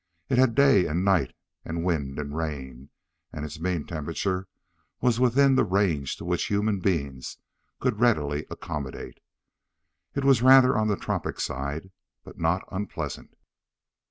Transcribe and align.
It 0.29 0.39
had 0.39 0.55
day 0.55 0.87
and 0.87 1.05
night 1.05 1.31
and 1.63 1.83
wind 1.83 2.17
and 2.17 2.35
rain, 2.35 2.89
and 3.31 3.45
its 3.45 3.59
mean 3.59 3.85
temperature 3.85 4.47
was 4.99 5.19
within 5.19 5.53
the 5.53 5.63
range 5.63 6.17
to 6.17 6.25
which 6.25 6.45
human 6.47 6.79
beings 6.79 7.37
could 7.79 7.99
readily 7.99 8.47
accommodate. 8.49 9.19
It 10.15 10.23
was 10.25 10.41
rather 10.41 10.75
on 10.75 10.87
the 10.87 10.97
tropic 10.97 11.39
side, 11.39 11.91
but 12.23 12.39
not 12.39 12.63
unpleasant. 12.71 13.35